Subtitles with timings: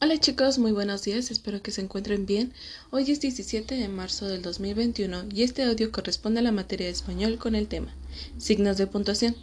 [0.00, 2.52] Hola chicos, muy buenos días, espero que se encuentren bien.
[2.90, 6.92] Hoy es 17 de marzo del 2021 y este audio corresponde a la materia de
[6.92, 7.94] español con el tema
[8.36, 9.34] signos de puntuación.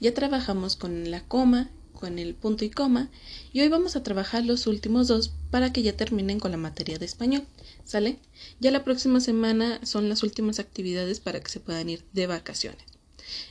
[0.00, 3.10] Ya trabajamos con la coma, con el punto y coma
[3.52, 6.98] y hoy vamos a trabajar los últimos dos para que ya terminen con la materia
[6.98, 7.44] de español.
[7.84, 8.18] ¿Sale?
[8.60, 12.84] Ya la próxima semana son las últimas actividades para que se puedan ir de vacaciones.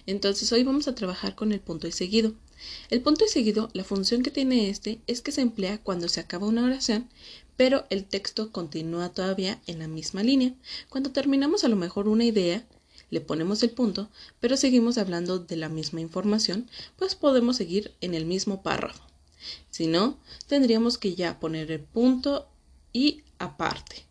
[0.06, 2.34] Entonces hoy vamos a trabajar con el punto y seguido.
[2.90, 6.20] El punto y seguido, la función que tiene este es que se emplea cuando se
[6.20, 7.10] acaba una oración,
[7.58, 10.54] pero el texto continúa todavía en la misma línea.
[10.90, 12.66] Cuando terminamos a lo mejor una idea,
[13.10, 14.10] le ponemos el punto,
[14.40, 19.04] pero seguimos hablando de la misma información, pues podemos seguir en el mismo párrafo.
[19.70, 20.18] Si no,
[20.48, 22.48] tendríamos que ya poner el punto
[22.92, 24.06] y aparte.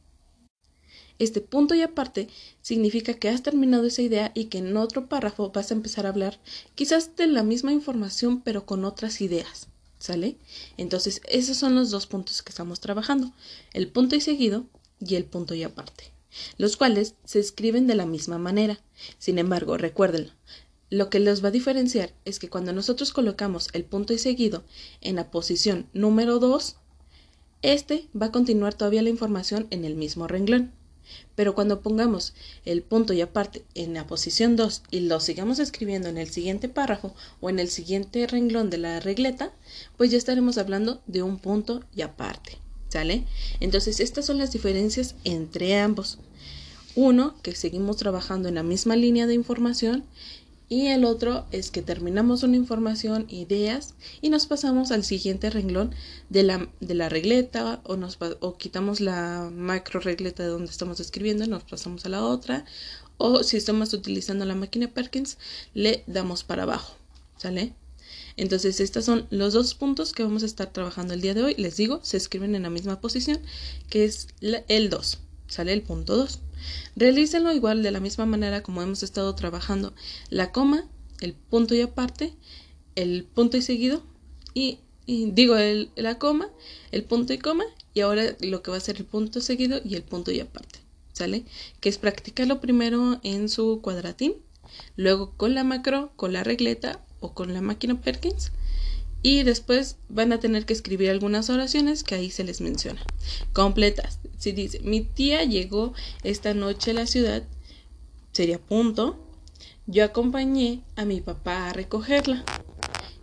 [1.18, 2.28] Este punto y aparte
[2.60, 6.08] significa que has terminado esa idea y que en otro párrafo vas a empezar a
[6.08, 6.40] hablar
[6.74, 9.68] quizás de la misma información pero con otras ideas.
[9.98, 10.36] ¿Sale?
[10.76, 13.32] Entonces, esos son los dos puntos que estamos trabajando,
[13.72, 14.66] el punto y seguido
[15.00, 16.04] y el punto y aparte,
[16.58, 18.80] los cuales se escriben de la misma manera.
[19.18, 20.32] Sin embargo, recuérdenlo,
[20.90, 24.64] lo que los va a diferenciar es que cuando nosotros colocamos el punto y seguido
[25.00, 26.76] en la posición número 2,
[27.62, 30.72] este va a continuar todavía la información en el mismo renglón.
[31.34, 36.08] Pero cuando pongamos el punto y aparte en la posición 2 y lo sigamos escribiendo
[36.08, 39.52] en el siguiente párrafo o en el siguiente renglón de la regleta,
[39.96, 42.58] pues ya estaremos hablando de un punto y aparte.
[42.88, 43.24] ¿Sale?
[43.58, 46.18] Entonces, estas son las diferencias entre ambos.
[46.94, 50.04] Uno, que seguimos trabajando en la misma línea de información
[50.68, 55.94] y el otro es que terminamos una información, ideas y nos pasamos al siguiente renglón
[56.30, 58.18] de la, de la regleta o, nos,
[58.58, 62.64] quitamos la macro regleta de donde estamos escribiendo, nos pasamos a la otra
[63.18, 65.38] o si estamos utilizando la máquina Perkins
[65.74, 66.94] le damos para abajo,
[67.36, 67.74] ¿sale?
[68.36, 71.54] Entonces, estos son los dos puntos que vamos a estar trabajando el día de hoy.
[71.56, 73.38] Les digo, se escriben en la misma posición,
[73.88, 75.18] que es el 2.
[75.46, 76.40] Sale el punto 2.
[76.96, 79.94] Realícenlo igual de la misma manera como hemos estado trabajando
[80.30, 80.88] la coma,
[81.20, 82.34] el punto y aparte,
[82.94, 84.02] el punto y seguido
[84.54, 86.48] y, digo el, la coma,
[86.92, 89.94] el punto y coma y ahora lo que va a ser el punto seguido y
[89.94, 90.80] el punto y aparte.
[91.12, 91.44] ¿Sale?
[91.80, 94.34] Que es practicarlo primero en su cuadratín,
[94.96, 98.50] luego con la macro, con la regleta o con la máquina Perkins
[99.24, 103.02] y después van a tener que escribir algunas oraciones que ahí se les menciona.
[103.54, 104.20] Completas.
[104.36, 107.42] Si dice, mi tía llegó esta noche a la ciudad,
[108.32, 109.18] sería punto.
[109.86, 112.44] Yo acompañé a mi papá a recogerla.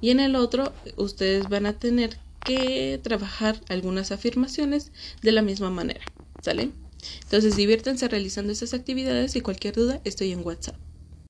[0.01, 4.91] Y en el otro, ustedes van a tener que trabajar algunas afirmaciones
[5.21, 6.01] de la misma manera.
[6.41, 6.71] ¿Sale?
[7.21, 10.77] Entonces diviértanse realizando esas actividades y cualquier duda estoy en WhatsApp.